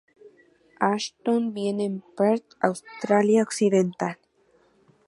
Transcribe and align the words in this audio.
Ashton 0.93 1.53
vive 1.53 1.83
en 1.85 1.95
Perth, 2.17 2.55
Australia 2.67 3.43
Occidental. 3.43 4.17